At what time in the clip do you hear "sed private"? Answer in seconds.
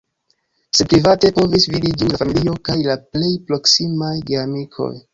0.77-1.31